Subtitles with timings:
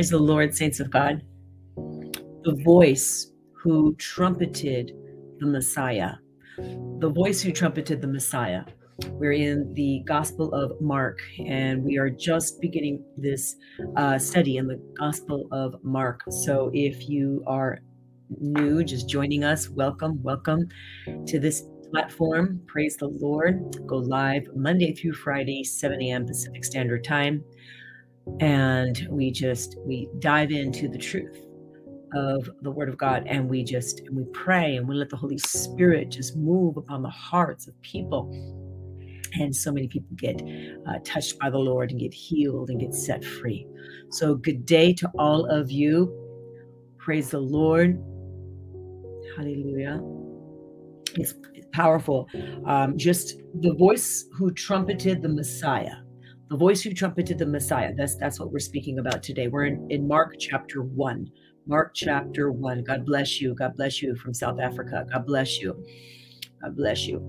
[0.00, 1.20] Praise the Lord, saints of God.
[1.76, 4.92] The voice who trumpeted
[5.40, 6.12] the Messiah.
[6.56, 8.64] The voice who trumpeted the Messiah.
[9.08, 13.56] We're in the Gospel of Mark, and we are just beginning this
[13.96, 16.22] uh, study in the Gospel of Mark.
[16.30, 17.80] So if you are
[18.38, 20.66] new, just joining us, welcome, welcome
[21.26, 22.62] to this platform.
[22.66, 23.76] Praise the Lord.
[23.86, 26.26] Go live Monday through Friday, 7 a.m.
[26.26, 27.44] Pacific Standard Time.
[28.40, 31.36] And we just we dive into the truth
[32.14, 35.16] of the word of God and we just and we pray and we let the
[35.16, 38.30] Holy Spirit just move upon the hearts of people.
[39.34, 40.42] And so many people get
[40.88, 43.66] uh, touched by the Lord and get healed and get set free.
[44.10, 46.12] So, good day to all of you.
[46.98, 48.02] Praise the Lord.
[49.36, 50.00] Hallelujah.
[51.14, 51.34] It's
[51.72, 52.28] powerful.
[52.66, 55.96] Um, just the voice who trumpeted the Messiah,
[56.50, 57.92] the voice who trumpeted the Messiah.
[57.96, 59.46] That's that's what we're speaking about today.
[59.46, 61.30] We're in, in Mark chapter one.
[61.66, 62.82] Mark chapter one.
[62.82, 63.54] God bless you.
[63.54, 65.06] God bless you from South Africa.
[65.10, 65.82] God bless you.
[66.60, 67.24] God bless you.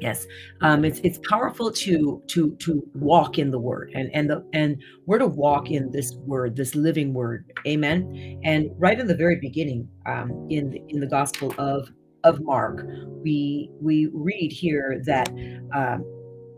[0.00, 0.24] Yes,
[0.62, 4.80] um, it's it's powerful to to to walk in the Word, and and the and
[5.06, 8.40] we're to walk in this Word, this living Word, Amen.
[8.44, 11.90] And right in the very beginning, um, in the, in the Gospel of
[12.22, 12.86] of Mark,
[13.22, 15.28] we we read here that
[15.74, 16.04] um,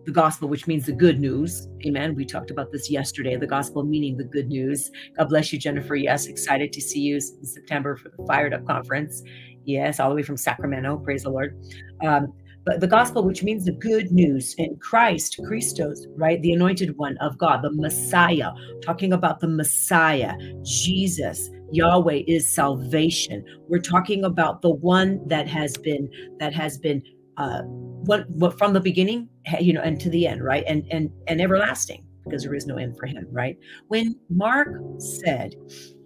[0.05, 2.15] the gospel, which means the good news, amen.
[2.15, 3.37] We talked about this yesterday.
[3.37, 4.91] The gospel meaning the good news.
[5.17, 5.95] God bless you, Jennifer.
[5.95, 9.23] Yes, excited to see you in September for the Fired Up conference.
[9.65, 10.99] Yes, all the way from Sacramento.
[10.99, 11.57] Praise the Lord.
[12.03, 12.33] Um,
[12.65, 16.41] but the gospel, which means the good news in Christ, Christos, right?
[16.43, 18.51] The anointed one of God, the Messiah,
[18.83, 23.45] talking about the Messiah, Jesus, Yahweh is salvation.
[23.69, 27.03] We're talking about the one that has been that has been
[27.37, 27.63] uh
[28.05, 29.29] what what from the beginning,
[29.61, 30.65] you know, and to the end, right?
[30.67, 33.57] And and and everlasting, because there is no end for him, right?
[33.89, 34.69] When Mark
[34.99, 35.55] said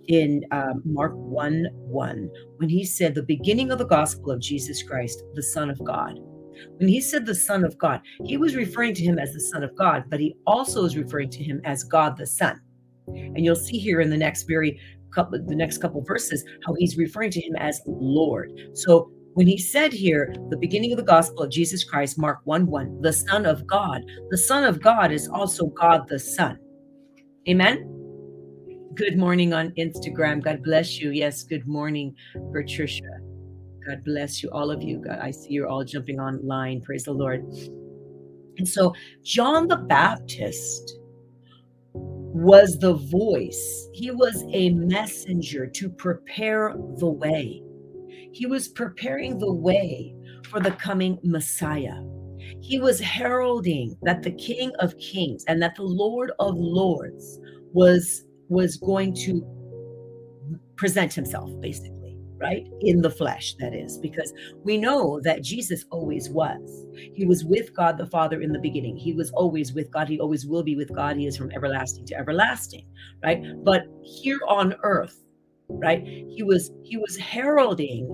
[0.09, 4.83] in um, Mark 1 1, when he said the beginning of the gospel of Jesus
[4.83, 6.19] Christ, the Son of God.
[6.79, 9.63] When he said the Son of God, he was referring to him as the Son
[9.63, 12.61] of God, but he also is referring to him as God the Son.
[13.09, 14.81] And you'll see here in the next very
[15.15, 18.53] couple the next couple verses how he's referring to him as Lord.
[18.75, 22.65] So when he said here, the beginning of the gospel of Jesus Christ, Mark 1
[22.65, 26.59] 1, the Son of God, the Son of God is also God the Son.
[27.47, 27.85] Amen.
[28.95, 30.43] Good morning on Instagram.
[30.43, 31.11] God bless you.
[31.11, 32.15] Yes, good morning,
[32.55, 33.03] Patricia.
[33.87, 35.05] God bless you, all of you.
[35.07, 36.81] God, I see you're all jumping online.
[36.81, 37.43] Praise the Lord.
[38.57, 40.99] And so, John the Baptist
[41.93, 47.63] was the voice, he was a messenger to prepare the way.
[48.37, 50.15] He was preparing the way
[50.51, 51.97] for the coming Messiah.
[52.61, 57.41] He was heralding that the King of Kings and that the Lord of Lords
[57.73, 59.43] was was going to
[60.77, 61.97] present himself basically
[62.39, 62.67] right?
[62.83, 64.31] In the flesh, that is, because
[64.63, 66.87] we know that Jesus always was.
[67.15, 68.95] He was with God the Father in the beginning.
[68.95, 70.07] He was always with God.
[70.07, 71.17] He always will be with God.
[71.17, 72.87] He is from everlasting to everlasting,
[73.25, 73.43] right?
[73.65, 75.17] But here on earth,
[75.69, 76.03] right?
[76.05, 78.07] He was he was heralding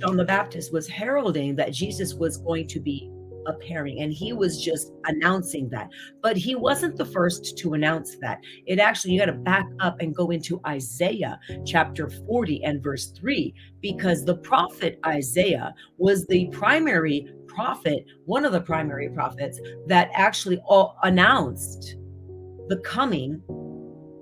[0.00, 3.10] John the Baptist was heralding that Jesus was going to be
[3.46, 5.88] appearing and he was just announcing that.
[6.22, 8.40] But he wasn't the first to announce that.
[8.66, 13.10] It actually you got to back up and go into isaiah chapter 40 and verse
[13.10, 20.10] 3 because the prophet isaiah was the primary prophet one of the primary prophets that
[20.14, 20.60] actually
[21.02, 21.96] announced
[22.68, 23.42] the coming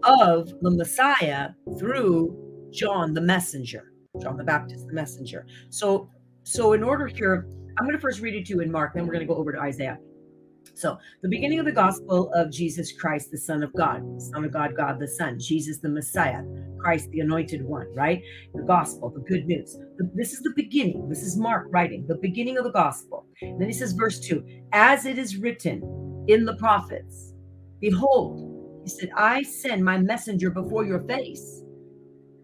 [0.04, 2.34] of the messiah through
[2.70, 6.08] john the messenger john the baptist the messenger so
[6.44, 7.46] so in order here
[7.78, 9.38] I'm going to first read it to you in Mark, then we're going to go
[9.38, 9.98] over to Isaiah.
[10.74, 14.52] So, the beginning of the gospel of Jesus Christ, the Son of God, Son of
[14.52, 16.42] God, God the Son, Jesus the Messiah,
[16.78, 18.22] Christ the Anointed One, right?
[18.54, 19.78] The gospel, the good news.
[20.14, 21.08] This is the beginning.
[21.08, 23.26] This is Mark writing, the beginning of the gospel.
[23.42, 27.32] And then he says, verse 2 As it is written in the prophets,
[27.80, 31.62] behold, he said, I send my messenger before your face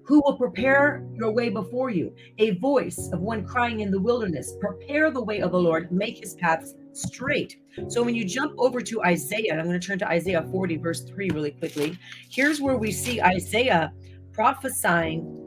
[0.04, 2.14] who will prepare your way before you?
[2.38, 6.19] A voice of one crying in the wilderness, prepare the way of the Lord, make
[6.19, 7.58] his paths straight.
[7.88, 11.02] So when you jump over to Isaiah, I'm going to turn to Isaiah 40, verse
[11.04, 11.99] 3 really quickly.
[12.31, 13.93] Here's where we see Isaiah
[14.32, 15.38] prophesying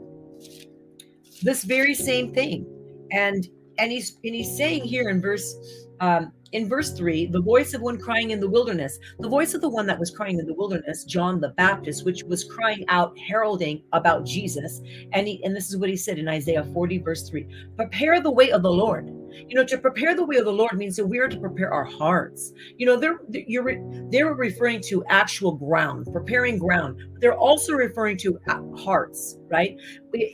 [1.42, 2.66] this very same thing.
[3.12, 3.46] And
[3.78, 5.54] and he's and he's saying here in verse
[6.00, 9.60] um, in verse 3 the voice of one crying in the wilderness the voice of
[9.60, 13.16] the one that was crying in the wilderness john the baptist which was crying out
[13.18, 14.80] heralding about jesus
[15.12, 17.46] and he and this is what he said in isaiah 40 verse 3
[17.76, 19.12] prepare the way of the lord
[19.48, 21.72] You know, to prepare the way of the Lord means that we are to prepare
[21.72, 22.52] our hearts.
[22.76, 23.76] You know, they're you're
[24.10, 27.00] they're referring to actual ground, preparing ground.
[27.20, 29.76] They're also referring to uh, hearts, right?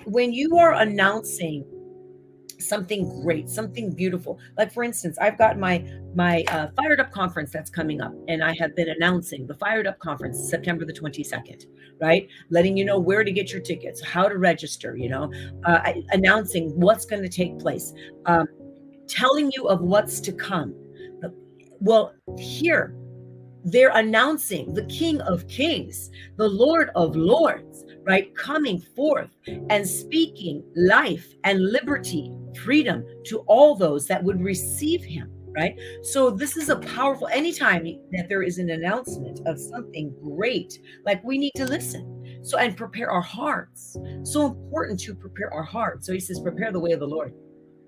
[0.04, 1.64] When you are announcing
[2.68, 4.38] something great, something beautiful.
[4.56, 8.42] Like for instance, I've got my my uh, Fired Up conference that's coming up, and
[8.42, 11.66] I have been announcing the Fired Up conference September the 22nd,
[12.00, 12.28] right?
[12.50, 15.32] Letting you know where to get your tickets, how to register, you know,
[15.64, 17.92] uh, announcing what's going to take place,
[18.26, 18.46] um,
[19.08, 20.74] telling you of what's to come.
[21.80, 22.94] Well, here
[23.64, 28.34] they're announcing the King of Kings, the Lord of Lords, right?
[28.34, 32.32] Coming forth and speaking life and liberty,
[32.64, 35.78] freedom to all those that would receive him, right?
[36.02, 41.22] So, this is a powerful, anytime that there is an announcement of something great, like
[41.24, 42.40] we need to listen.
[42.42, 43.96] So, and prepare our hearts.
[44.24, 46.06] So important to prepare our hearts.
[46.06, 47.32] So, he says, prepare the way of the Lord.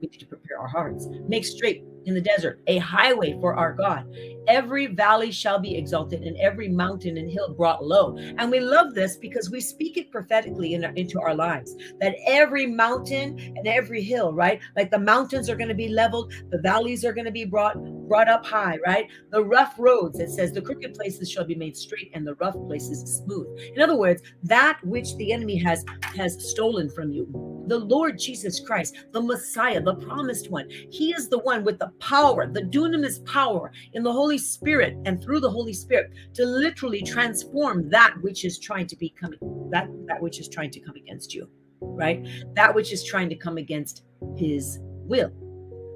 [0.00, 3.72] We need to prepare our hearts, make straight in the desert, a highway for our
[3.72, 4.06] God.
[4.46, 8.16] Every valley shall be exalted, and every mountain and hill brought low.
[8.38, 12.16] And we love this because we speak it prophetically in our, into our lives that
[12.26, 14.60] every mountain and every hill, right?
[14.76, 17.76] Like the mountains are going to be leveled, the valleys are going to be brought
[18.08, 19.08] brought up high, right?
[19.30, 22.56] The rough roads, it says, the crooked places shall be made straight, and the rough
[22.66, 23.48] places smooth.
[23.74, 27.26] In other words, that which the enemy has has stolen from you,
[27.66, 31.92] the Lord Jesus Christ, the Messiah, the promised one, He is the one with the
[32.00, 37.02] power, the dunamis power in the Holy Spirit and through the Holy Spirit to literally
[37.02, 39.38] transform that which is trying to be coming,
[39.70, 41.48] that, that which is trying to come against you,
[41.80, 42.26] right?
[42.54, 44.04] That which is trying to come against
[44.36, 45.32] his will.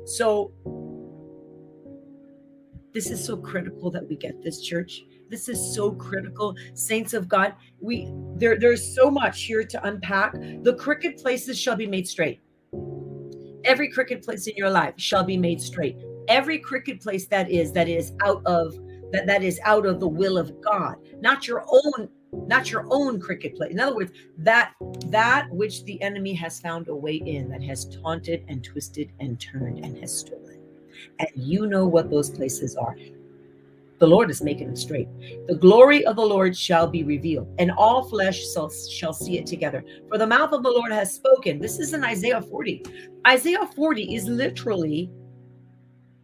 [0.07, 0.53] So
[2.95, 5.03] this is so critical that we get this church.
[5.29, 6.55] This is so critical.
[6.75, 10.33] Saints of God, we there, there's so much here to unpack.
[10.33, 12.41] The crooked places shall be made straight
[13.65, 15.97] every crooked place in your life shall be made straight.
[16.29, 18.75] Every crooked place that is that is out of
[19.13, 20.97] that that is out of the will of god.
[21.21, 23.73] Not your own not your own crooked place.
[23.73, 24.75] In other words that
[25.07, 29.41] that which the enemy has found a way in that has taunted and twisted and
[29.41, 30.61] turned and has stolen.
[31.19, 32.97] And you know what those places are
[33.99, 35.09] the Lord is making it straight.
[35.49, 39.47] The glory of the Lord shall be revealed, and all flesh shall, shall see it
[39.47, 39.85] together.
[40.09, 41.59] For the mouth of the Lord has spoken.
[41.59, 42.85] This is in Isaiah 40.
[43.27, 45.11] Isaiah 40 is literally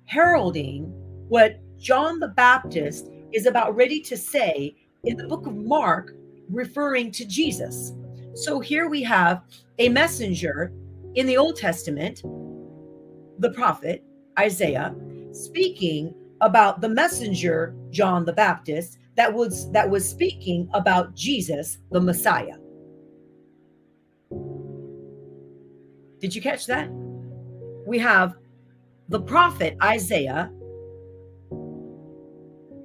[0.07, 0.85] heralding
[1.29, 6.15] what John the Baptist is about ready to say in the book of Mark,
[6.49, 7.93] referring to Jesus.
[8.35, 9.43] So here we have
[9.79, 10.73] a messenger
[11.15, 12.23] in the Old Testament,
[13.39, 14.05] the prophet
[14.39, 14.95] Isaiah,
[15.33, 22.01] speaking about the messenger John the Baptist that was that was speaking about Jesus the
[22.01, 22.57] Messiah.
[26.21, 26.89] Did you catch that?
[27.87, 28.35] We have
[29.09, 30.51] the prophet Isaiah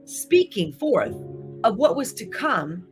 [0.05, 1.15] speaking forth
[1.63, 2.85] of what was to come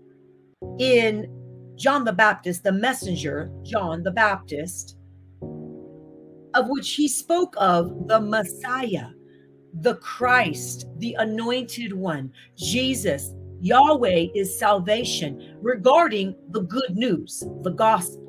[0.80, 1.27] in
[1.75, 4.98] John the Baptist, the messenger John the Baptist,
[6.54, 9.09] of which he spoke of the Messiah
[9.82, 18.27] the Christ, the anointed one, Jesus, Yahweh is salvation regarding the good news, the gospel.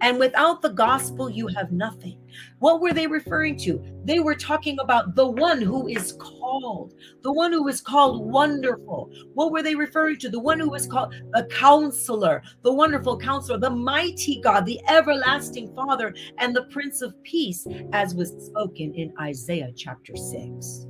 [0.00, 2.18] And without the gospel, you have nothing.
[2.58, 3.82] What were they referring to?
[4.04, 9.10] They were talking about the one who is called, the one who is called wonderful.
[9.34, 10.28] What were they referring to?
[10.28, 15.74] The one who was called the counselor, the wonderful counselor, the mighty God, the everlasting
[15.74, 20.86] Father, and the Prince of Peace, as was spoken in Isaiah chapter 6.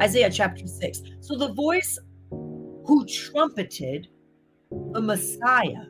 [0.00, 1.02] Isaiah chapter 6.
[1.20, 1.98] So the voice
[2.30, 4.08] who trumpeted
[4.92, 5.84] the Messiah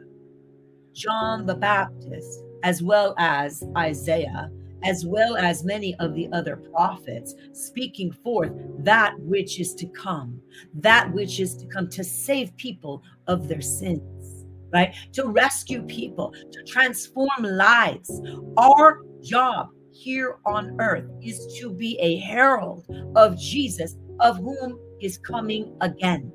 [0.93, 4.51] John the Baptist, as well as Isaiah,
[4.85, 10.41] as well as many of the other prophets, speaking forth that which is to come,
[10.75, 14.95] that which is to come to save people of their sins, right?
[15.13, 18.11] To rescue people, to transform lives.
[18.57, 22.85] Our job here on earth is to be a herald
[23.15, 26.33] of Jesus, of whom is coming again.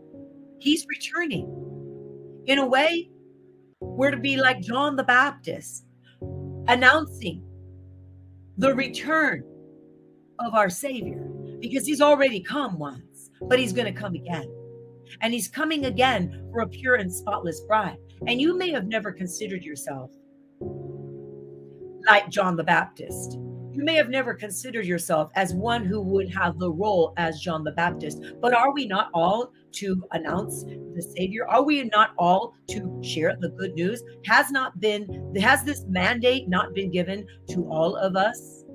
[0.59, 1.53] He's returning.
[2.45, 3.09] In a way,
[3.79, 5.85] we're to be like John the Baptist,
[6.67, 7.43] announcing
[8.57, 9.43] the return
[10.39, 11.27] of our Savior
[11.59, 14.51] because he's already come once, but he's going to come again.
[15.21, 17.97] And he's coming again for a pure and spotless bride.
[18.27, 20.11] And you may have never considered yourself
[22.05, 23.37] like John the Baptist.
[23.77, 27.63] You may have never considered yourself as one who would have the role as John
[27.63, 31.47] the Baptist, but are we not all to announce the Savior?
[31.47, 34.03] Are we not all to share the good news?
[34.25, 38.65] Has not been, has this mandate not been given to all of us?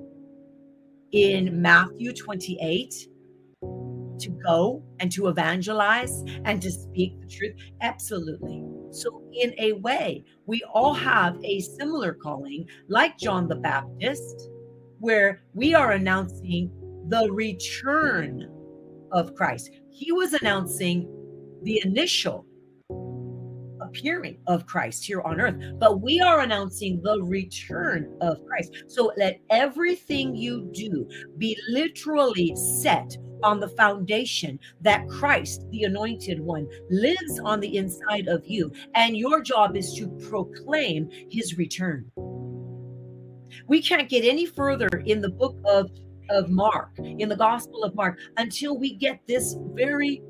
[1.13, 3.07] in Matthew 28
[4.19, 7.53] to go and to evangelize and to speak the truth?
[7.81, 8.63] Absolutely.
[8.91, 14.49] So, in a way, we all have a similar calling, like John the Baptist,
[15.03, 16.71] where we are announcing
[17.09, 18.49] the return
[19.11, 19.69] of Christ.
[19.91, 21.09] He was announcing
[21.63, 22.45] the initial
[23.81, 28.85] appearing of Christ here on earth, but we are announcing the return of Christ.
[28.87, 31.05] So let everything you do
[31.37, 38.29] be literally set on the foundation that Christ, the anointed one, lives on the inside
[38.29, 38.71] of you.
[38.95, 42.09] And your job is to proclaim his return.
[43.67, 45.89] We can't get any further in the book of,
[46.29, 50.21] of Mark, in the Gospel of Mark, until we get this very,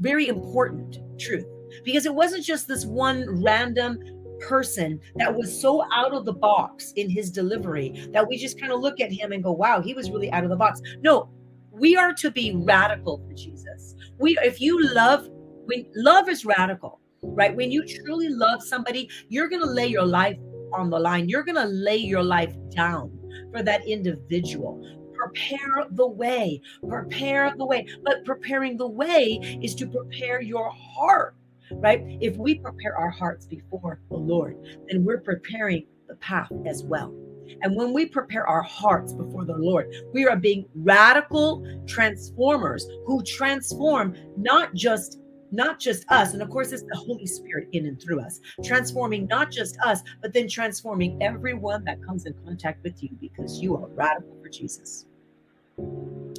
[0.00, 1.46] very important truth.
[1.84, 3.98] Because it wasn't just this one random
[4.40, 8.72] person that was so out of the box in his delivery that we just kind
[8.72, 10.80] of look at him and go, wow, he was really out of the box.
[11.00, 11.30] No,
[11.70, 13.94] we are to be radical for Jesus.
[14.18, 15.28] We if you love
[15.64, 17.54] when love is radical, right?
[17.54, 20.36] When you truly love somebody, you're to lay your life
[20.74, 21.28] on the line.
[21.28, 23.18] You're going to lay your life down
[23.52, 24.82] for that individual.
[25.14, 26.60] Prepare the way.
[26.88, 27.86] Prepare the way.
[28.02, 31.36] But preparing the way is to prepare your heart,
[31.72, 32.02] right?
[32.20, 34.56] If we prepare our hearts before the Lord,
[34.88, 37.14] then we're preparing the path as well.
[37.60, 43.22] And when we prepare our hearts before the Lord, we are being radical transformers who
[43.22, 45.18] transform not just
[45.52, 49.26] not just us and of course it's the holy spirit in and through us transforming
[49.26, 53.76] not just us but then transforming everyone that comes in contact with you because you
[53.76, 55.06] are radical for jesus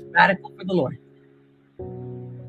[0.09, 0.97] radical for the lord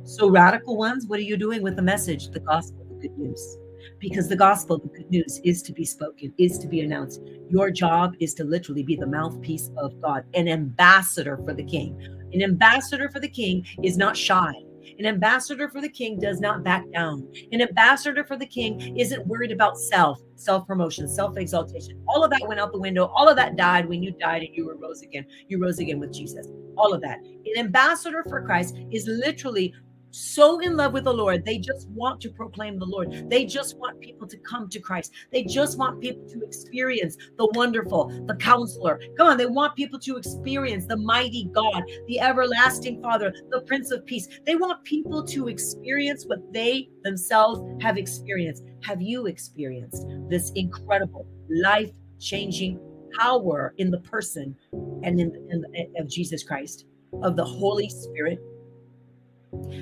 [0.04, 3.58] so radical ones what are you doing with the message the gospel the good news
[3.98, 7.20] because the gospel, the good news, is to be spoken, is to be announced.
[7.48, 11.96] Your job is to literally be the mouthpiece of God, an ambassador for the king.
[12.32, 14.52] An ambassador for the king is not shy.
[14.98, 17.28] An ambassador for the king does not back down.
[17.52, 22.02] An ambassador for the king isn't worried about self, self promotion, self exaltation.
[22.08, 23.06] All of that went out the window.
[23.06, 25.26] All of that died when you died and you rose again.
[25.48, 26.46] You rose again with Jesus.
[26.76, 27.18] All of that.
[27.18, 29.72] An ambassador for Christ is literally
[30.14, 33.28] so in love with the Lord, they just want to proclaim the Lord.
[33.28, 35.12] They just want people to come to Christ.
[35.32, 39.00] They just want people to experience the wonderful, the counselor.
[39.16, 43.90] Come on, they want people to experience the mighty God, the everlasting Father, the Prince
[43.90, 44.28] of Peace.
[44.46, 48.62] They want people to experience what they themselves have experienced.
[48.84, 51.90] Have you experienced this incredible, life
[52.20, 52.78] changing
[53.18, 56.86] power in the person and in, in, of Jesus Christ,
[57.24, 58.38] of the Holy Spirit?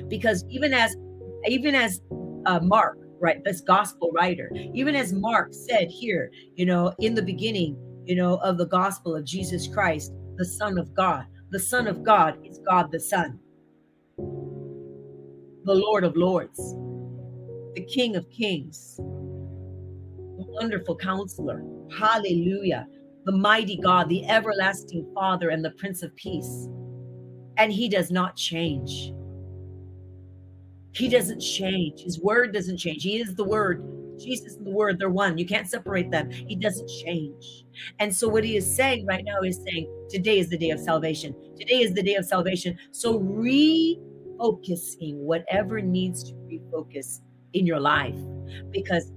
[0.08, 0.96] Because even as
[1.46, 2.00] even as
[2.46, 7.22] uh, mark right this gospel writer even as mark said here you know in the
[7.22, 11.86] beginning you know of the gospel of jesus christ the son of god the son
[11.86, 13.38] of god is god the son.
[14.16, 16.58] The lord of lords.
[17.74, 18.96] The king of kings.
[18.96, 21.62] The wonderful counselor.
[21.98, 22.86] Hallelujah.
[23.26, 26.68] The mighty god the everlasting father and the prince of peace.
[27.58, 29.12] And he does not change
[30.92, 32.02] he doesn't change.
[32.02, 33.02] His word doesn't change.
[33.02, 33.82] He is the word.
[34.18, 35.38] Jesus and the word, they're one.
[35.38, 36.30] You can't separate them.
[36.30, 37.64] He doesn't change.
[37.98, 40.78] And so, what he is saying right now is saying, Today is the day of
[40.78, 41.34] salvation.
[41.58, 42.78] Today is the day of salvation.
[42.90, 47.20] So, refocusing whatever needs to refocus
[47.54, 48.18] in your life
[48.70, 49.12] because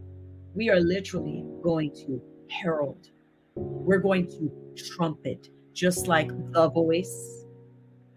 [0.55, 3.10] we are literally going to herald,
[3.55, 4.50] we're going to
[4.96, 7.46] trumpet, just like the voice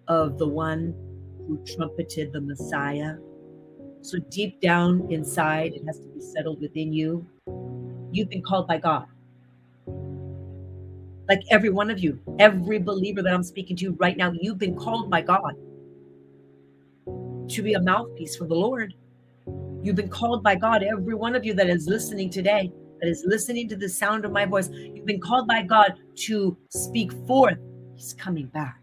[0.07, 0.95] of the one
[1.47, 3.17] who trumpeted the Messiah
[4.02, 7.26] so deep down inside, it has to be settled within you.
[8.12, 9.07] You've been called by God.
[11.28, 14.76] Like every one of you, every believer that I'm speaking to right now, you've been
[14.76, 15.55] called by God
[17.49, 18.95] to be a mouthpiece for the Lord.
[19.83, 23.25] You've been called by God, every one of you that is listening today, that is
[23.26, 24.71] listening to the sound of my voice.
[24.71, 25.95] You've been called by God
[26.26, 27.59] to speak forth.
[27.95, 28.81] He's coming back,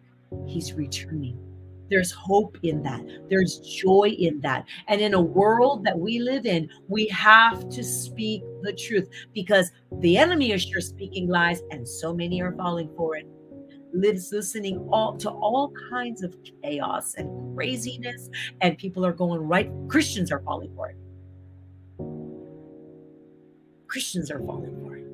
[0.47, 1.44] He's returning.
[1.89, 3.01] There's hope in that.
[3.29, 4.65] There's joy in that.
[4.87, 9.71] And in a world that we live in, we have to speak the truth because
[9.99, 13.27] the enemy is sure speaking lies, and so many are falling for it.
[13.93, 18.29] Lives listening all to all kinds of chaos and craziness,
[18.61, 19.71] and people are going right.
[19.87, 20.97] Christians are falling for it.
[23.87, 25.07] Christians are falling for it.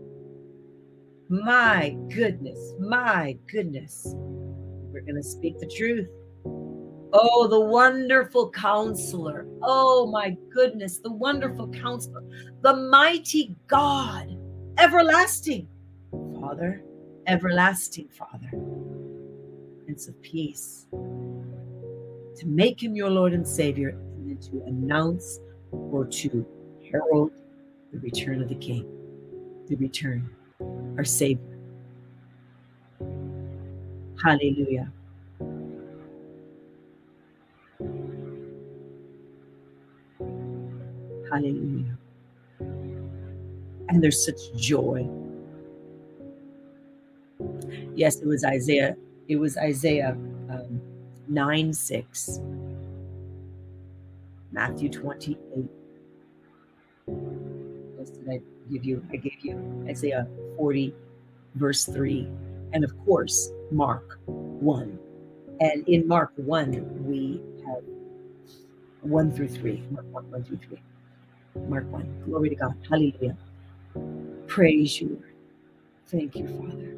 [1.30, 4.16] My goodness, my goodness.
[4.92, 6.10] We're going to speak the truth.
[7.13, 9.46] Oh, the wonderful counselor.
[9.62, 12.24] Oh, my goodness, the wonderful counselor,
[12.62, 14.38] the mighty God,
[14.77, 15.68] everlasting
[16.39, 16.82] Father,
[17.27, 18.50] everlasting Father.
[19.84, 25.39] Prince of Peace, to make him your Lord and Savior, and then to announce
[25.72, 26.46] or to
[26.89, 27.32] herald
[27.91, 28.86] the return of the King,
[29.68, 30.30] the return,
[30.62, 31.58] of our Savior.
[34.24, 34.91] Hallelujah.
[41.32, 41.98] Hallelujah.
[42.60, 45.08] And there's such joy.
[47.96, 48.96] Yes, it was Isaiah.
[49.28, 50.12] It was Isaiah
[50.50, 50.82] um,
[51.30, 52.40] 9 6.
[54.52, 55.38] Matthew 28.
[57.06, 59.06] What did I give you?
[59.12, 60.94] I gave you Isaiah 40,
[61.56, 62.28] verse 3.
[62.74, 65.00] And of course, Mark 1.
[65.62, 67.84] And in Mark 1, we have
[69.02, 69.84] 1 through 3.
[69.92, 70.82] Mark 1, 1 through 3.
[71.67, 72.24] Mark 1.
[72.25, 72.75] Glory to God.
[72.89, 73.36] Hallelujah.
[74.48, 75.22] Praise you,
[76.12, 76.98] Thank you, Father.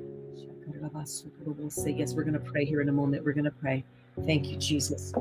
[1.46, 3.24] We'll say, yes, we're going to pray here in a moment.
[3.24, 3.84] We're going to pray.
[4.26, 5.14] Thank you, Jesus.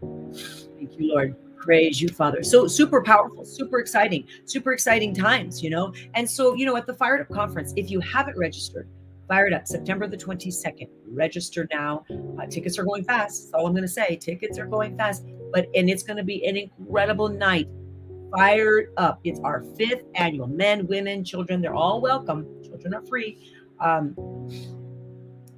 [0.00, 1.36] Thank you, Lord.
[1.56, 2.42] Praise you, Father.
[2.42, 5.92] So super powerful, super exciting, super exciting times, you know.
[6.14, 8.88] And so, you know, at the Fired Up Conference, if you haven't registered,
[9.28, 10.88] Fired Up, September the 22nd.
[11.12, 12.04] Register now.
[12.40, 13.44] Uh, tickets are going fast.
[13.44, 14.16] That's all I'm going to say.
[14.16, 15.26] Tickets are going fast.
[15.52, 17.68] But, and it's going to be an incredible night.
[18.36, 19.20] Fired Up.
[19.24, 20.46] It's our fifth annual.
[20.46, 22.46] Men, women, children, they're all welcome.
[22.62, 23.38] Children are free.
[23.80, 24.14] Um,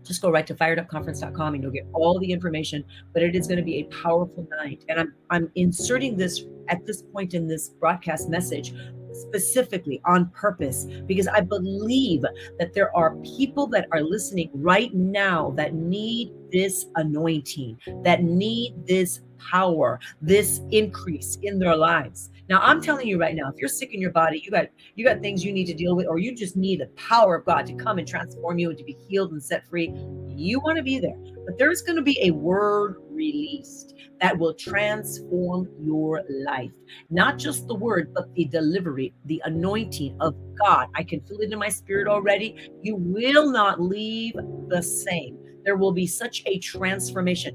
[0.05, 2.85] just go right to firedupconference.com and you'll get all the information.
[3.13, 4.85] But it is going to be a powerful night.
[4.89, 8.75] And I'm I'm inserting this at this point in this broadcast message
[9.13, 12.23] specifically on purpose because I believe
[12.59, 18.75] that there are people that are listening right now that need this anointing, that need
[18.87, 22.31] this power, this increase in their lives.
[22.51, 24.67] Now, I'm telling you right now, if you're sick in your body, you got
[24.97, 27.45] you got things you need to deal with, or you just need the power of
[27.45, 29.95] God to come and transform you and to be healed and set free.
[30.27, 31.17] You want to be there,
[31.47, 36.73] but there's going to be a word released that will transform your life.
[37.09, 40.89] Not just the word, but the delivery, the anointing of God.
[40.97, 42.57] I can feel it in my spirit already.
[42.83, 44.35] You will not leave
[44.67, 45.39] the same.
[45.65, 47.55] There will be such a transformation.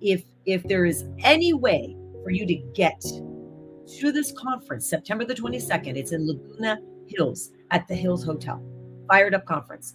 [0.00, 3.02] If if there is any way for you to get
[3.86, 8.62] to this conference, September the 22nd, it's in Laguna Hills at the Hills Hotel.
[9.08, 9.94] Fired up conference.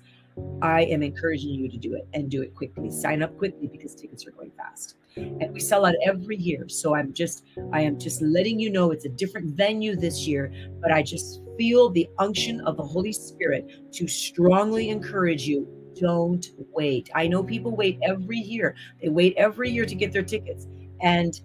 [0.62, 2.92] I am encouraging you to do it and do it quickly.
[2.92, 4.96] Sign up quickly because tickets are going fast.
[5.16, 6.68] And we sell out every year.
[6.68, 10.52] So I'm just I am just letting you know it's a different venue this year,
[10.82, 15.68] but I just feel the unction of the Holy Spirit to strongly encourage you
[15.98, 17.10] don't wait.
[17.16, 18.76] I know people wait every year.
[19.02, 20.68] They wait every year to get their tickets.
[21.02, 21.40] And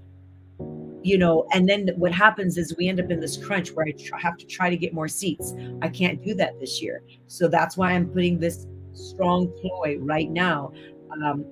[1.02, 3.92] you know, and then what happens is we end up in this crunch where I
[3.92, 5.54] tr- have to try to get more seats.
[5.82, 7.02] I can't do that this year.
[7.26, 10.72] So that's why I'm putting this strong ploy right now.
[11.24, 11.44] Um,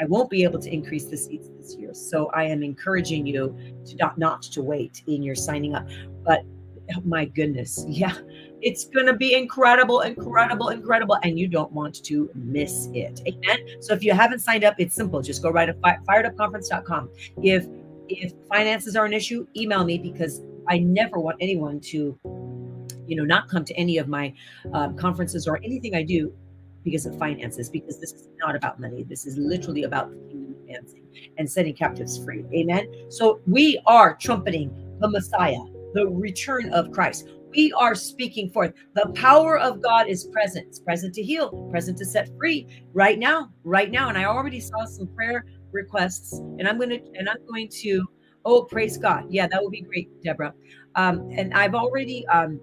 [0.00, 1.92] I won't be able to increase the seats this year.
[1.92, 5.86] So I am encouraging you to not, not to wait in your signing up.
[6.24, 6.42] But
[6.96, 8.16] oh my goodness, yeah,
[8.62, 11.18] it's going to be incredible, incredible, incredible.
[11.22, 13.20] And you don't want to miss it.
[13.28, 13.58] Amen.
[13.80, 15.20] So if you haven't signed up, it's simple.
[15.20, 17.10] Just go right to firedupconference.com.
[17.42, 17.66] If
[18.10, 22.18] if finances are an issue, email me because I never want anyone to,
[23.06, 24.34] you know, not come to any of my
[24.72, 26.32] um, conferences or anything I do
[26.84, 29.02] because of finances, because this is not about money.
[29.02, 31.06] This is literally about the kingdom advancing
[31.38, 32.44] and setting captives free.
[32.54, 32.88] Amen.
[33.10, 35.60] So we are trumpeting the Messiah,
[35.94, 37.28] the return of Christ.
[37.50, 38.72] We are speaking forth.
[38.94, 40.68] The power of God is present.
[40.68, 44.08] It's present to heal, present to set free right now, right now.
[44.08, 48.06] And I already saw some prayer requests, and I'm to, and I'm going to,
[48.44, 49.26] oh, praise God.
[49.28, 50.54] Yeah, that would be great, Deborah.
[50.94, 52.60] Um, and I've already, um,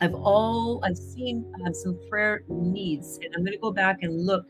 [0.00, 4.26] I've all I've seen um, some prayer needs, and I'm going to go back and
[4.26, 4.46] look.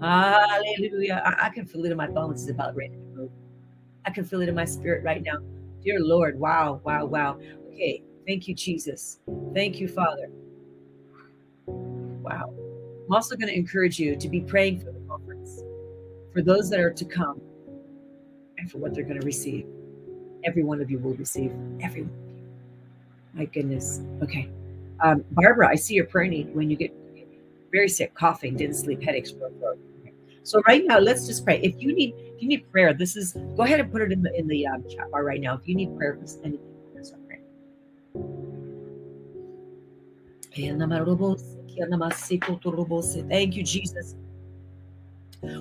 [0.00, 1.22] Hallelujah!
[1.24, 2.42] I, I, can feel it in my bones.
[2.42, 3.30] It's about ready to move.
[4.04, 5.38] I can feel it in my spirit right now.
[5.82, 7.38] Dear Lord, wow, wow, wow.
[7.72, 9.20] Okay, thank you, Jesus.
[9.54, 10.30] Thank you, Father.
[11.66, 12.54] Wow.
[13.08, 14.92] I'm also going to encourage you to be praying for
[16.38, 17.40] for those that are to come,
[18.58, 19.66] and for what they're going to receive.
[20.44, 21.50] Every one of you will receive.
[21.80, 22.48] Every one of you.
[23.34, 24.00] My goodness.
[24.22, 24.48] Okay.
[25.02, 26.94] Um, Barbara, I see your prayer need when you get
[27.72, 29.34] very sick, coughing, didn't sleep, headaches.
[30.44, 31.60] So right now, let's just pray.
[31.60, 34.22] If you need, if you need prayer, this is go ahead and put it in
[34.22, 35.56] the in the um, chat bar right now.
[35.56, 36.60] If you need prayer for anything,
[36.94, 37.40] let's pray.
[43.28, 44.14] Thank you, Jesus.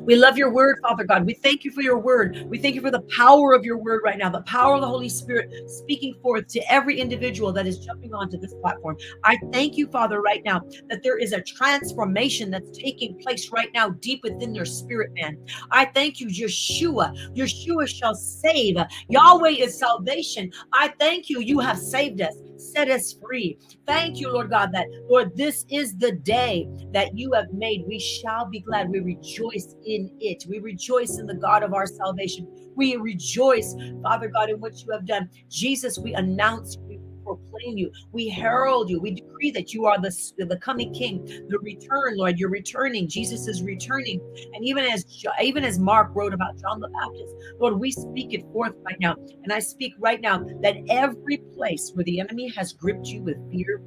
[0.05, 1.25] We love your word, Father God.
[1.25, 2.37] We thank you for your word.
[2.49, 4.87] We thank you for the power of your word right now, the power of the
[4.87, 8.95] Holy Spirit speaking forth to every individual that is jumping onto this platform.
[9.23, 13.69] I thank you, Father, right now that there is a transformation that's taking place right
[13.73, 15.37] now deep within their spirit, man.
[15.71, 17.13] I thank you, Yeshua.
[17.35, 18.77] Yeshua shall save.
[19.09, 20.51] Yahweh is salvation.
[20.73, 21.41] I thank you.
[21.41, 23.57] You have saved us set us free.
[23.85, 27.85] Thank you, Lord God, that, Lord, this is the day that you have made.
[27.87, 28.89] We shall be glad.
[28.89, 30.43] We rejoice in it.
[30.49, 32.47] We rejoice in the God of our salvation.
[32.75, 35.29] We rejoice, Father God, in what you have done.
[35.49, 37.91] Jesus, we announce, we proclaim you.
[38.11, 38.99] We herald you.
[38.99, 42.39] We decree that you are the, the coming King, the return, Lord.
[42.39, 43.07] You're returning.
[43.07, 44.21] Jesus is returning.
[44.53, 45.05] And even as
[45.41, 49.15] even as Mark wrote about John the Baptist, Lord, we speak it forth right now.
[49.43, 53.37] And I speak right now that every place where the enemy has gripped you with
[53.51, 53.81] fear,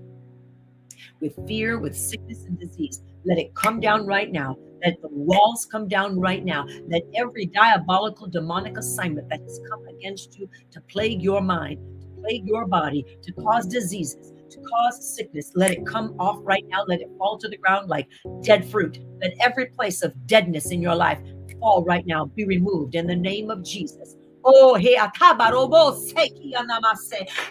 [1.21, 4.57] with fear, with sickness and disease, let it come down right now.
[4.83, 6.67] Let the walls come down right now.
[6.89, 11.79] Let every diabolical, demonic assignment that has come against you to plague your mind,
[12.21, 15.53] plague your body, to cause diseases, to cause sickness.
[15.55, 16.85] Let it come off right now.
[16.87, 18.09] Let it fall to the ground like
[18.43, 18.99] dead fruit.
[19.21, 21.21] Let every place of deadness in your life
[21.61, 24.17] fall right now, be removed in the name of Jesus.
[24.45, 24.97] Oh, he.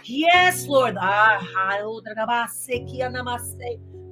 [0.06, 0.98] Yes, Lord.
[1.00, 1.40] Ah,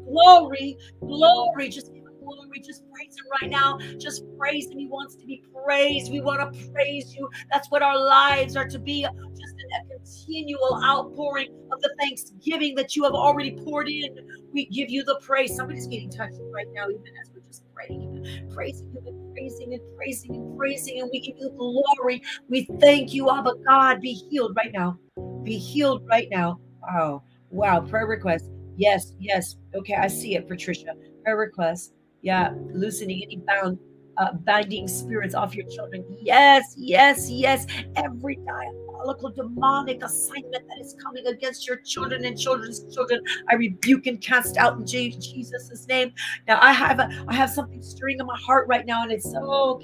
[0.08, 1.70] glory, glory.
[1.70, 1.92] Just
[2.28, 2.60] glory.
[2.60, 3.78] Just praise him right now.
[4.00, 4.80] Just praise him.
[4.80, 6.12] He wants to be praised.
[6.12, 7.30] We want to praise you.
[7.52, 9.02] That's what our lives are to be.
[9.04, 14.10] Just a continual outpouring of the thanksgiving that you have already poured in.
[14.54, 15.56] We give you the praise.
[15.56, 19.82] Somebody's getting touched right now, even as we're just praying, praising you and praising and
[19.98, 22.24] praising and praising, and we give you glory.
[22.50, 24.02] We thank you, Abba God.
[24.02, 24.98] Be healed right now.
[25.44, 26.60] Be healed right now.
[26.82, 27.24] Wow.
[27.52, 27.82] Wow.
[27.82, 28.50] Prayer request.
[28.78, 29.56] Yes, yes.
[29.76, 30.96] Okay, I see it, Patricia.
[31.24, 31.94] Prayer request.
[32.22, 33.80] Yeah, loosening any bound
[34.18, 36.04] uh, binding spirits off your children.
[36.20, 37.66] Yes, yes, yes.
[37.96, 44.08] Every diabolical demonic assignment that is coming against your children and children's children, I rebuke
[44.08, 46.14] and cast out in Jesus' name.
[46.48, 49.32] Now I have a, I have something stirring in my heart right now, and it's
[49.36, 49.80] oh,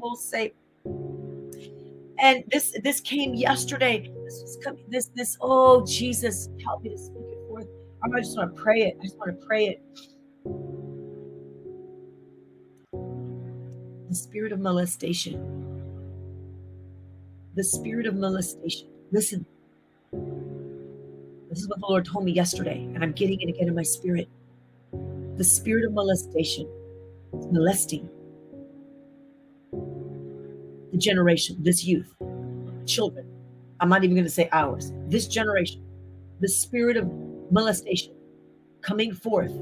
[0.00, 0.52] will say.
[2.20, 4.10] And this this came yesterday.
[4.24, 4.84] This was coming.
[4.88, 7.66] This this oh Jesus, help me to speak it forth.
[8.02, 8.96] I just want to pray it.
[9.00, 9.82] I just want to pray it.
[14.08, 15.36] The spirit of molestation.
[17.54, 18.88] The spirit of molestation.
[19.12, 19.44] Listen,
[21.50, 23.82] this is what the Lord told me yesterday, and I'm getting it again in my
[23.82, 24.28] spirit.
[25.36, 26.66] The spirit of molestation
[27.38, 28.08] is molesting
[30.90, 32.10] the generation, this youth,
[32.86, 33.26] children.
[33.80, 35.84] I'm not even going to say ours, this generation.
[36.40, 37.10] The spirit of
[37.50, 38.14] molestation
[38.80, 39.52] coming forth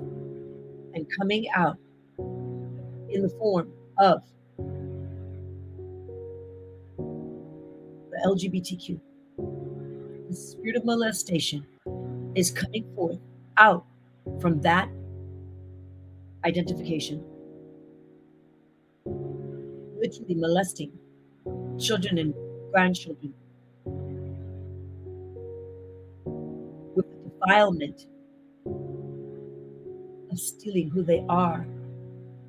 [0.94, 1.76] and coming out
[2.18, 4.22] in the form of
[8.24, 9.00] LGBTQ.
[10.28, 11.66] The spirit of molestation
[12.34, 13.18] is coming forth
[13.56, 13.84] out
[14.40, 14.88] from that
[16.44, 17.24] identification.
[19.04, 20.92] Literally molesting
[21.78, 22.34] children and
[22.72, 23.32] grandchildren
[26.94, 28.06] with the defilement
[30.30, 31.66] of stealing who they are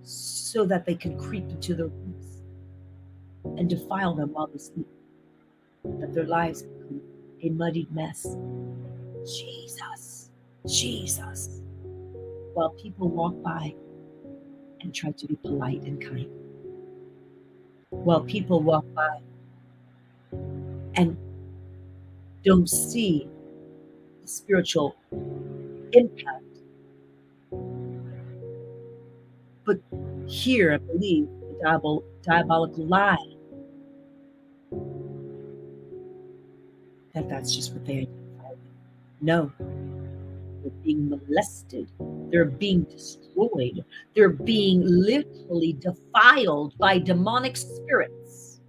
[0.03, 2.41] so that they can creep into their rooms
[3.57, 4.87] and defile them while they sleep
[5.99, 7.01] that their lives become
[7.43, 8.35] a muddied mess.
[9.25, 10.29] Jesus,
[10.67, 11.61] Jesus.
[12.53, 13.75] While people walk by
[14.81, 16.29] and try to be polite and kind.
[17.89, 19.19] While people walk by
[20.95, 21.17] and
[22.43, 23.27] don't see
[24.21, 24.95] the spiritual
[25.91, 26.43] impact.
[29.65, 29.79] But
[30.27, 31.27] here, I believe,
[31.61, 33.36] the diabolical lie
[37.17, 38.59] that that's just what they identify with.
[39.21, 39.51] No,
[40.61, 41.89] they're being molested,
[42.29, 43.83] they're being destroyed,
[44.15, 48.59] they're being literally defiled by demonic spirits.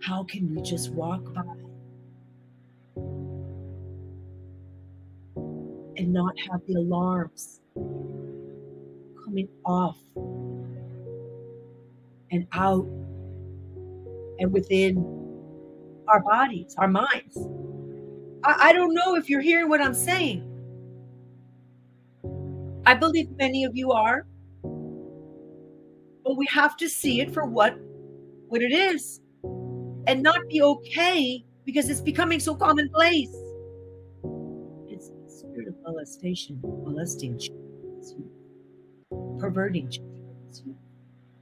[0.00, 1.42] How can we just walk by
[5.96, 7.60] and not have the alarms
[9.24, 9.98] coming off
[12.30, 12.86] and out
[14.38, 14.96] and within
[16.08, 17.36] our bodies, our minds.
[18.44, 20.52] I, I don't know if you're hearing what I'm saying.
[22.86, 24.26] I believe many of you are.
[26.24, 27.76] But we have to see it for what
[28.48, 29.20] what it is
[30.06, 33.34] and not be okay because it's becoming so commonplace.
[34.88, 38.30] It's, it's spirit of molestation, molesting children,
[39.38, 40.15] perverting children,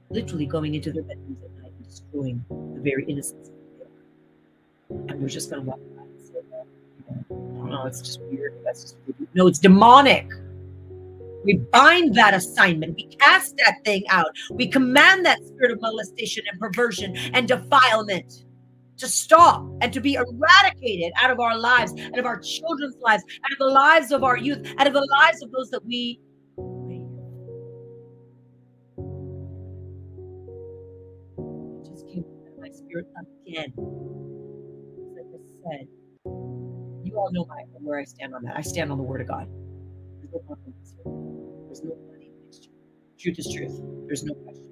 [0.09, 3.49] literally going into their bedrooms at night and destroying the very innocence
[4.89, 6.39] And we're just going to walk by and say,
[7.31, 8.53] oh, no, it's just weird.
[8.63, 9.29] That's just weird.
[9.33, 10.29] No, it's demonic.
[11.43, 12.95] We bind that assignment.
[12.95, 14.31] We cast that thing out.
[14.49, 18.45] We command that spirit of molestation and perversion and defilement
[18.97, 23.23] to stop and to be eradicated out of our lives, out of our children's lives,
[23.43, 26.19] out of the lives of our youth, out of the lives of those that we
[32.99, 33.73] again.
[35.15, 35.87] Like I said,
[37.03, 38.55] you all know my where I stand on that.
[38.57, 39.47] I stand on the word of God.
[40.19, 41.13] There's no compromise here.
[41.67, 42.31] There's no money.
[43.19, 43.81] Truth is truth.
[44.07, 44.63] There's no question.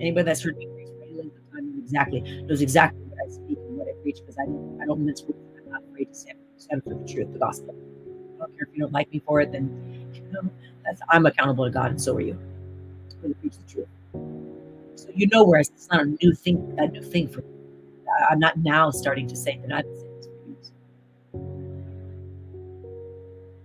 [0.00, 0.88] Anybody that's heard me preach
[1.86, 5.00] exactly knows exactly what I speak and what I preach because I don't I don't
[5.00, 5.38] mince words.
[5.64, 7.74] I'm not afraid to stand, stand for the truth, the gospel.
[8.36, 10.50] I don't care if you don't like me for it, then you know
[11.08, 12.32] I'm accountable to God and so are you.
[12.34, 13.88] I'm going to preach the truth.
[14.96, 17.46] So you know where it's not a new thing, a new thing for me.
[18.30, 20.72] I'm not now starting to say that I'm saying this for years.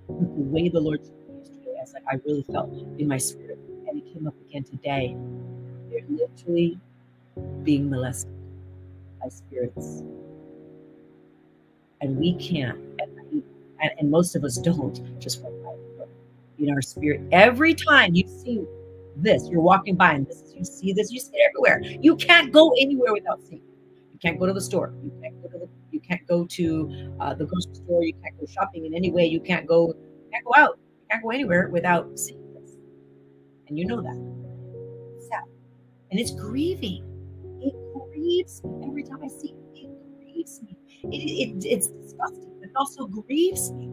[0.08, 3.98] The way the Lord yesterday, I was like, I really felt in my spirit, and
[3.98, 5.15] it came up again today
[5.91, 6.80] they're literally
[7.63, 8.32] being molested
[9.22, 10.04] by spirits.
[12.00, 15.44] And we can't, and, and most of us don't, just
[16.60, 17.22] in our spirit.
[17.32, 18.65] Every time you see
[19.17, 21.82] this, you're walking by and this, you see this, you see it everywhere.
[22.02, 23.62] You can't go anywhere without seeing.
[23.62, 24.13] It.
[24.13, 24.93] You can't go to the store.
[25.04, 25.69] You can't go to the.
[25.91, 28.04] You can't go to uh, the grocery store.
[28.04, 29.26] You can't go shopping in any way.
[29.26, 29.88] You can't go.
[29.89, 30.80] You can't go out.
[30.80, 32.76] You can't go anywhere without seeing this.
[33.67, 34.32] And you know that
[36.12, 37.04] and it's grieving.
[37.62, 39.80] It grieves me every time I see it.
[39.80, 40.78] It grieves me.
[41.04, 43.89] It, it, it's disgusting, but it also grieves me,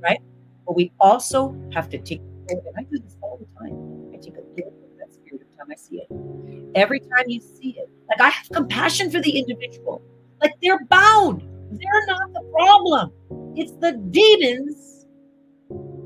[0.00, 0.20] right?
[0.64, 4.09] But we also have to take, and I do this all the time.
[4.28, 6.72] A look at that spirit every time I see it.
[6.74, 10.02] Every time you see it, like I have compassion for the individual.
[10.40, 11.42] Like they're bound.
[11.70, 13.12] They're not the problem.
[13.56, 15.06] It's the demons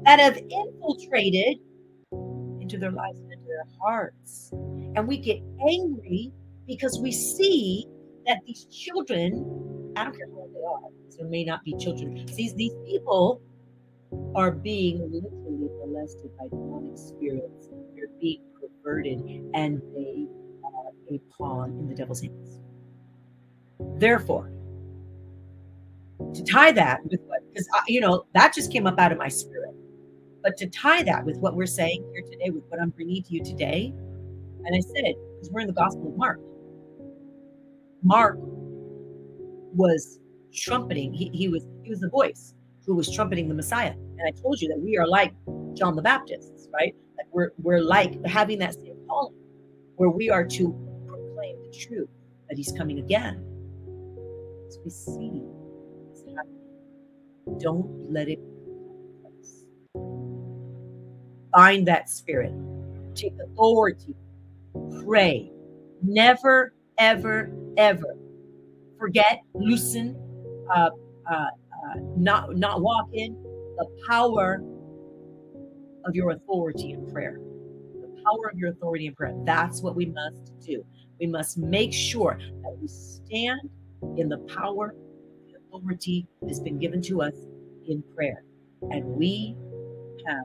[0.05, 1.59] that have infiltrated
[2.61, 4.51] into their lives and into their hearts.
[4.53, 6.33] And we get angry
[6.67, 7.87] because we see
[8.27, 12.55] that these children, I don't care who they are, there may not be children, these,
[12.55, 13.41] these people
[14.35, 17.69] are being literally molested by demonic spirits.
[18.21, 19.21] They're perverted
[19.55, 20.27] and they
[20.65, 22.61] are a pawn in the devil's hands.
[23.97, 24.51] Therefore,
[26.35, 29.29] to tie that with what, because, you know, that just came up out of my
[29.29, 29.75] spirit.
[30.43, 33.33] But to tie that with what we're saying here today, with what I'm bringing to
[33.33, 33.95] you today,
[34.67, 36.41] and I said because we're in the Gospel of Mark.
[38.03, 38.39] Mark
[39.75, 40.21] was
[40.55, 41.13] trumpeting.
[41.13, 42.55] He, he was he was the voice
[42.87, 43.93] who was trumpeting the Messiah.
[43.93, 45.33] And I told you that we are like
[45.75, 46.95] John the Baptist, right?
[47.17, 49.35] Like we're we're like having that same calling,
[49.97, 50.73] where we are to
[51.07, 52.09] proclaim the truth
[52.49, 53.45] that He's coming again.
[54.69, 55.43] As we see
[56.11, 58.41] this happening, don't let it
[61.53, 62.53] bind that spirit.
[63.15, 64.15] Take authority
[65.05, 65.51] pray.
[66.03, 68.17] Never, ever, ever
[68.99, 70.17] forget, loosen,
[70.75, 70.91] uh,
[71.31, 71.49] uh, uh,
[72.17, 73.35] not not walk in
[73.77, 74.63] the power
[76.07, 77.39] of your authority in prayer.
[78.01, 79.35] The power of your authority in prayer.
[79.45, 80.85] That's what we must do.
[81.21, 83.61] We must make sure that we stand
[84.17, 84.95] in the power,
[85.49, 87.35] the authority that has been given to us
[87.87, 88.43] in prayer.
[88.91, 89.57] And we
[90.27, 90.45] have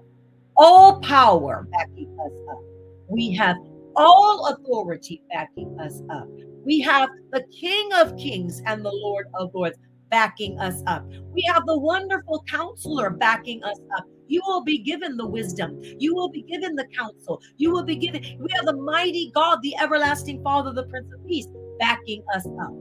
[0.56, 2.60] all power backing us up.
[3.08, 3.58] We have
[3.96, 6.28] all authority backing us up.
[6.66, 9.78] We have the King of Kings and the Lord of Lords
[10.10, 11.06] backing us up.
[11.34, 14.06] We have the wonderful counselor backing us up.
[14.28, 15.80] You will be given the wisdom.
[15.98, 17.42] You will be given the counsel.
[17.58, 18.22] You will be given.
[18.40, 21.48] We have the mighty God, the everlasting Father, the Prince of Peace,
[21.80, 22.74] backing us up.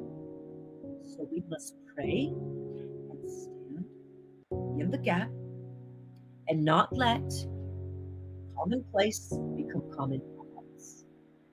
[1.05, 3.85] So we must pray and stand
[4.79, 5.31] in the gap
[6.49, 7.23] and not let
[8.57, 10.21] commonplace become common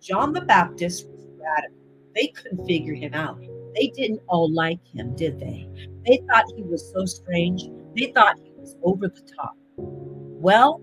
[0.05, 1.79] John the Baptist was radical.
[2.13, 3.39] They couldn't figure him out.
[3.75, 5.67] They didn't all like him, did they?
[6.05, 7.63] They thought he was so strange.
[7.95, 9.55] They thought he was over the top.
[9.77, 10.81] Well,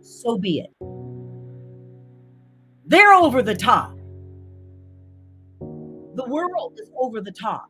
[0.00, 0.70] so be it.
[2.86, 3.96] They're over the top.
[5.60, 7.68] The world is over the top.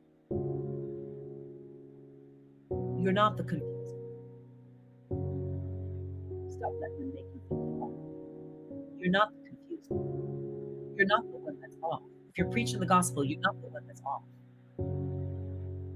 [2.99, 3.95] You're not the confused.
[6.53, 8.99] Stop letting them make you think you are.
[8.99, 10.21] You're not the confused
[11.01, 12.03] you're not the one that's off.
[12.29, 14.21] If you're preaching the gospel, you're not the one that's off.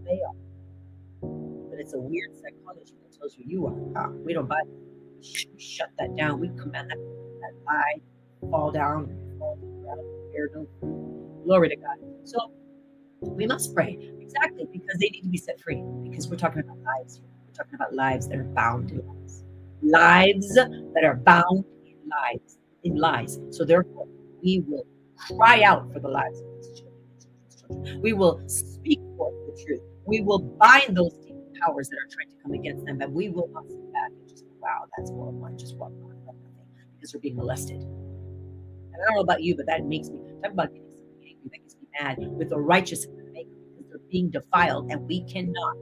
[0.04, 0.34] They are.
[1.70, 4.10] but it's a weird psychology that tells you you are.
[4.24, 4.60] We don't buy.
[5.22, 6.40] Sh- shut that down.
[6.40, 8.00] We command that, that lie
[8.50, 10.66] fall down, fall down.
[11.44, 11.96] Glory to God.
[12.24, 12.52] So
[13.20, 15.82] we must pray exactly because they need to be set free.
[16.02, 17.20] Because we're talking about lives.
[17.46, 19.44] We're talking about lives that are bound in lies.
[19.82, 22.58] Lives that are bound in lies.
[22.82, 23.40] In lies.
[23.50, 24.06] So therefore,
[24.42, 24.86] we will
[25.36, 26.83] cry out for the lives of these children.
[28.00, 29.80] We will speak forth the truth.
[30.06, 33.28] We will bind those demon powers that are trying to come against them, and we
[33.28, 35.44] will not sit back and just wow, that's horrible.
[35.44, 36.14] I just walk on
[37.04, 37.82] because they're being molested.
[37.82, 40.88] And I don't know about you, but that makes me talk about getting
[41.22, 41.50] angry.
[41.50, 45.76] That gets me mad with the righteous the because they're being defiled, and we cannot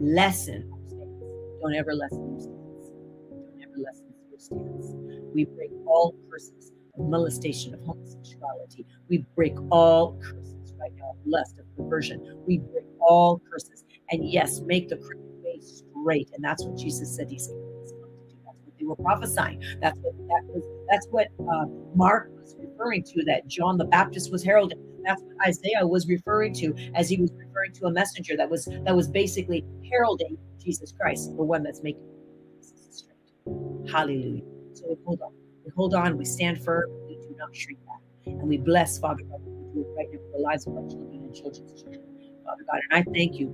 [0.00, 1.60] lessen our stance.
[1.62, 2.90] Don't ever lessen your stance.
[3.30, 4.96] Don't ever lessen your stance.
[5.32, 8.86] We break all curses molestation, of homosexuality.
[9.08, 12.42] We break all curses right now lust, of perversion.
[12.46, 13.84] We break all curses.
[14.10, 16.30] And yes, make the crooked way straight.
[16.34, 18.38] And that's what Jesus said he's going to do.
[18.44, 19.62] That's what they were prophesying.
[19.80, 20.62] That's what that was.
[20.90, 23.24] That's what uh, Mark was referring to.
[23.24, 24.78] That John the Baptist was heralding.
[25.04, 28.64] That's what Isaiah was referring to as he was referring to a messenger that was
[28.84, 32.02] that was basically heralding Jesus Christ, the one that's making
[32.60, 33.90] Jesus straight.
[33.90, 34.42] Hallelujah.
[34.74, 35.32] So hold on.
[35.68, 36.16] We hold on.
[36.16, 36.88] We stand firm.
[37.06, 38.00] We do not shrink back.
[38.24, 39.42] And we bless Father God
[39.98, 42.02] right now for the lives of our children and children's children.
[42.46, 43.52] Father God, and I thank you.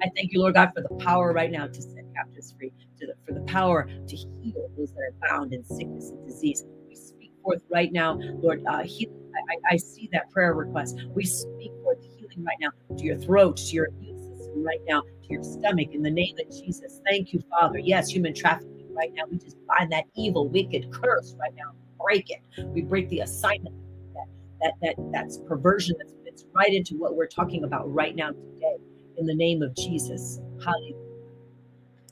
[0.00, 3.12] I thank you, Lord God, for the power right now to set captives free, the,
[3.26, 6.64] for the power to heal those that are bound in sickness and disease.
[6.88, 8.72] We speak forth right now, Lord, uh.
[8.78, 10.96] I, I see that prayer request.
[11.14, 15.02] We speak forth healing right now to your throat, to your immune system right now,
[15.02, 17.02] to your stomach in the name of Jesus.
[17.06, 17.78] Thank you, Father.
[17.78, 19.22] Yes, human trafficking right now.
[19.30, 21.72] We just bind that evil, wicked curse right now.
[22.04, 22.40] Break it.
[22.68, 23.74] We break the assignment
[24.14, 24.26] that
[24.60, 28.76] that that that's perversion that fits right into what we're talking about right now today.
[29.16, 30.40] In the name of Jesus.
[30.64, 30.94] Hallelujah.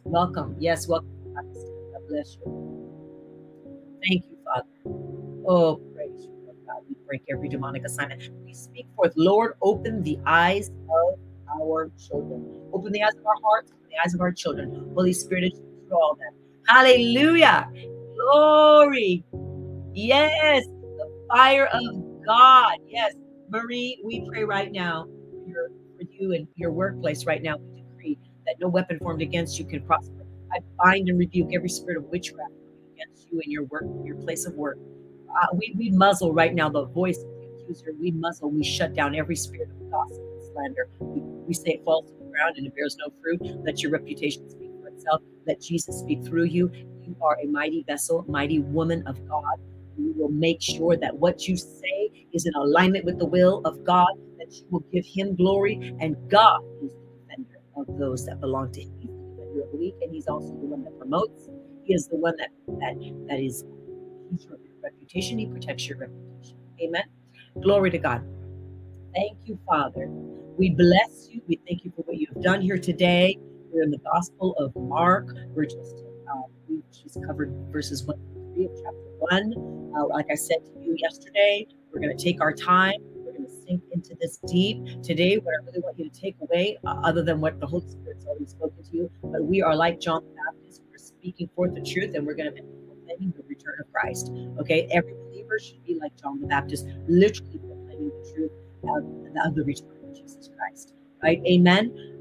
[0.05, 0.57] Welcome.
[0.59, 1.09] Yes, welcome.
[1.35, 1.45] God
[2.09, 2.62] bless you.
[4.09, 4.66] Thank you, Father.
[5.47, 6.83] Oh, praise you, Lord God.
[6.88, 8.31] We break every demonic assignment.
[8.45, 11.18] We speak forth, Lord, open the eyes of
[11.61, 12.61] our children.
[12.73, 14.92] Open the eyes of our hearts, open the eyes of our children.
[14.95, 15.53] Holy Spirit,
[15.90, 16.33] all them.
[16.73, 17.69] Hallelujah.
[18.17, 19.23] Glory.
[19.93, 20.65] Yes,
[20.97, 21.83] the fire of
[22.25, 22.79] God.
[22.89, 23.13] Yes,
[23.51, 25.05] Marie, we pray right now
[25.53, 25.69] for,
[26.19, 27.57] you and your workplace right now.
[27.59, 30.25] We decree that no weapon formed against you can prosper.
[30.51, 32.53] I bind and rebuke every spirit of witchcraft
[32.95, 34.79] against you in your work, your place of work.
[35.29, 37.93] Uh, we, we muzzle right now the voice of the accuser.
[38.01, 40.89] We muzzle, we shut down every spirit of gossip and slander.
[41.01, 43.43] We, we say it falls to the ground and it bears no fruit.
[43.63, 45.21] Let your reputation speak for itself.
[45.47, 46.71] Let Jesus speak through you.
[47.05, 49.59] You are a mighty vessel, mighty woman of God.
[49.99, 53.83] We will make sure that what you say is in alignment with the will of
[53.85, 55.95] God, that you will give him glory.
[56.01, 58.91] And God is the defender of those that belong to him.
[59.01, 61.49] He's the defender of the weak, and he's also the one that promotes.
[61.85, 62.51] He is the one that
[62.81, 62.95] that
[63.29, 63.65] that is
[64.31, 65.39] he's your reputation.
[65.39, 66.57] He protects your reputation.
[66.81, 67.05] Amen.
[67.63, 68.23] Glory to God.
[69.15, 70.09] Thank you, Father.
[70.57, 71.43] We bless you.
[71.49, 73.39] We thank you for what you have done here today.
[73.73, 75.35] We're in the Gospel of Mark.
[75.55, 76.05] We're just
[76.69, 79.93] we just covered verses one through three of chapter one.
[79.97, 82.95] Uh, like I said to you yesterday, we're going to take our time.
[83.17, 85.03] We're going to sink into this deep.
[85.03, 87.89] Today, what I really want you to take away, uh, other than what the Holy
[87.89, 90.83] Spirit's already spoken to you, but we are like John the Baptist.
[90.91, 94.31] We're speaking forth the truth, and we're going to be proclaiming the return of Christ.
[94.61, 98.53] Okay, every believer should be like John the Baptist, literally proclaiming the truth
[98.85, 100.95] of, of the return of Jesus Christ.
[101.23, 101.41] Right?
[101.47, 102.12] Amen.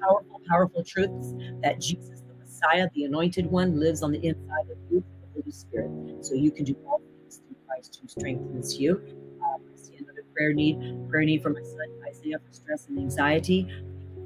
[0.00, 4.78] Powerful, powerful truths that Jesus, the Messiah, the Anointed One, lives on the inside of
[4.90, 5.90] you, the Holy Spirit,
[6.24, 9.02] so you can do all things through Christ who strengthens you.
[9.42, 10.78] Um, I see another prayer need,
[11.10, 13.66] prayer need for my son Isaiah for stress and anxiety.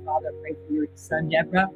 [0.04, 0.32] Father.
[0.42, 1.70] Pray for your son Deborah.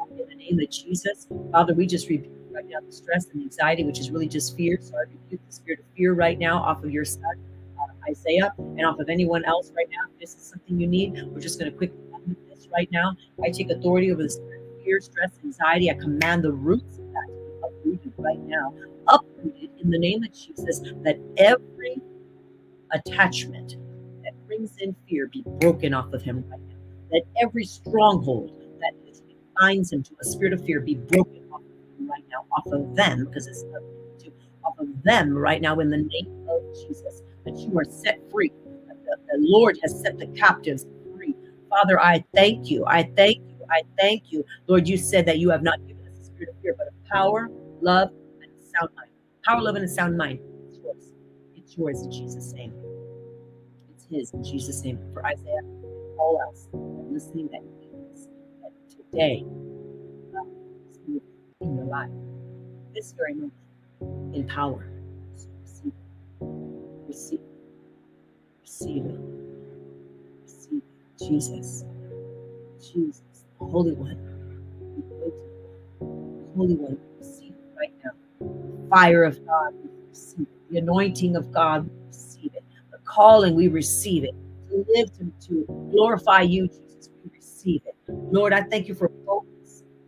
[0.00, 3.42] Um, in the name of Jesus, Father, we just rebuke right now the stress and
[3.42, 4.78] anxiety, which is really just fear.
[4.80, 7.36] So I rebuke the spirit of fear right now off of your son.
[7.80, 10.10] Uh, Isaiah and off of anyone else right now.
[10.14, 11.98] If this is something you need, we're just going to quickly
[12.72, 13.14] right now.
[13.44, 14.32] I take authority over of
[14.84, 15.90] fear, stress, anxiety.
[15.90, 18.74] I command the roots of that to be uprooted right now,
[19.08, 22.00] uprooted in the name of Jesus, that every
[22.92, 23.76] attachment
[24.24, 26.76] that brings in fear be broken off of him right now.
[27.10, 28.50] That every stronghold
[28.80, 28.92] that
[29.60, 32.66] binds him to a spirit of fear be broken off of him right now, off
[32.72, 34.32] of them, because it's to
[34.64, 38.52] off of them right now in the name of Jesus, that you are set free.
[38.88, 40.86] The, Lord has set the captives.
[41.72, 42.84] Father, I thank you.
[42.86, 43.66] I thank you.
[43.70, 44.44] I thank you.
[44.66, 46.94] Lord, you said that you have not given us a spirit of fear, but of
[47.10, 47.48] power,
[47.80, 48.10] love,
[48.42, 49.08] and a sound mind.
[49.46, 50.38] Power, love, and a sound mind.
[50.68, 51.12] It's yours.
[51.56, 52.74] It's yours in Jesus' name.
[53.90, 54.98] It's his in Jesus' name.
[55.14, 55.62] For Isaiah,
[56.18, 56.68] all else,
[57.10, 57.62] listening that
[59.10, 59.42] today
[60.36, 60.40] uh,
[61.62, 62.10] in your life.
[62.94, 63.54] This very moment
[64.34, 64.92] in power.
[65.62, 65.92] receive.
[67.08, 67.08] Receive.
[67.08, 67.40] Receive.
[68.62, 69.41] Receive it.
[71.18, 71.84] Jesus.
[72.80, 73.22] Jesus.
[73.60, 74.18] The Holy One.
[74.96, 76.98] The Holy One.
[77.18, 78.10] We receive it right now.
[78.40, 79.74] The Fire of God.
[79.82, 80.72] we Receive it.
[80.72, 81.84] The anointing of God.
[81.84, 82.64] we Receive it.
[82.90, 83.54] The calling.
[83.54, 84.34] We receive it.
[84.70, 87.10] To live to, to glorify you, Jesus.
[87.24, 87.94] We receive it.
[88.30, 89.10] Lord, I thank you for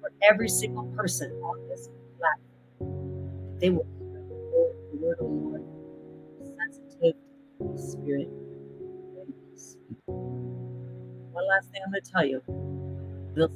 [0.05, 1.89] for every single person on this
[2.19, 3.59] platform.
[3.61, 3.87] They will
[4.93, 5.63] the word of the Lord,
[6.59, 7.15] sensitive
[7.59, 8.29] to the Spirit.
[11.35, 12.43] One last thing I'm going to tell you.
[13.35, 13.51] They'll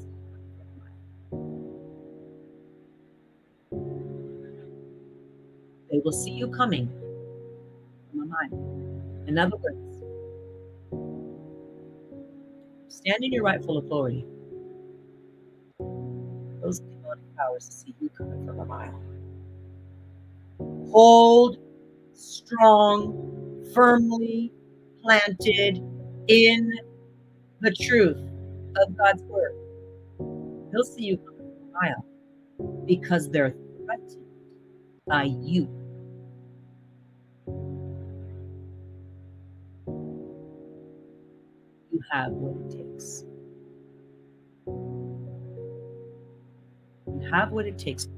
[5.91, 6.91] they will see you coming
[8.11, 9.29] from a mind.
[9.29, 10.05] In other words,
[12.89, 14.26] stand in your rightful authority.
[16.61, 19.01] Those demonic powers see you coming from a mile
[20.91, 21.59] hold
[22.14, 24.53] strong, firmly
[25.03, 25.83] planted
[26.29, 26.72] in
[27.61, 28.17] the truth
[28.83, 29.53] of God's word.
[30.71, 32.05] He'll see you from a mile
[32.87, 33.55] because they're
[33.85, 34.25] threatened
[35.07, 35.69] by you.
[41.93, 43.25] You have what it takes.
[47.07, 48.09] You have what it takes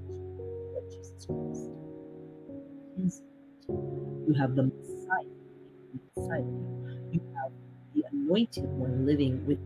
[0.90, 1.70] Jesus Christ.
[3.68, 5.24] You have the Messiah.
[5.92, 6.00] You
[6.32, 6.79] have
[7.94, 9.58] the anointed one living with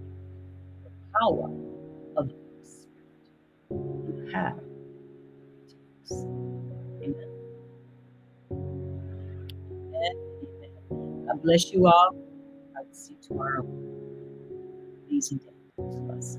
[0.85, 1.51] the power
[2.16, 3.07] of the Spirit.
[4.07, 4.61] You have
[7.03, 7.39] Amen.
[11.27, 12.11] God bless you all.
[12.77, 13.66] I will see you tomorrow.
[15.11, 15.53] Amazing day.
[16.09, 16.39] Bless.